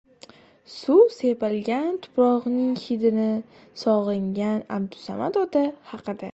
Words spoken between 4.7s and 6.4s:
Abdusamat ota haqida